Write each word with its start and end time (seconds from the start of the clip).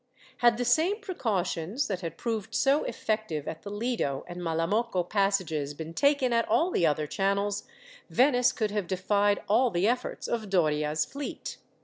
Had 0.37 0.57
the 0.57 0.65
same 0.65 0.99
precautions, 0.99 1.85
that 1.87 2.01
had 2.01 2.17
proved 2.17 2.55
so 2.55 2.81
effective 2.85 3.47
at 3.47 3.61
the 3.61 3.69
Lido 3.69 4.25
and 4.27 4.41
Malamocco 4.41 5.03
passages, 5.07 5.75
been 5.75 5.93
taken 5.93 6.33
at 6.33 6.47
all 6.49 6.71
the 6.71 6.87
other 6.87 7.05
channels; 7.05 7.65
Venice 8.09 8.51
could 8.51 8.71
have 8.71 8.87
defied 8.87 9.43
all 9.47 9.69
the 9.69 9.87
efforts 9.87 10.27
of 10.27 10.49
Doria's 10.49 11.05
fleet. 11.05 11.57